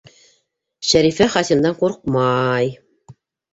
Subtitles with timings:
[0.91, 2.75] Шарифа Хасимдан ҡурҡмай-ай!